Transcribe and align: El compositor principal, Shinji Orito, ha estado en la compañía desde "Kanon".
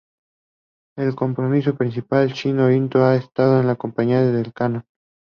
El 0.97 1.13
compositor 1.13 1.77
principal, 1.77 2.29
Shinji 2.33 2.59
Orito, 2.59 3.03
ha 3.05 3.15
estado 3.17 3.59
en 3.59 3.67
la 3.67 3.75
compañía 3.75 4.19
desde 4.23 4.51
"Kanon". 4.51 4.83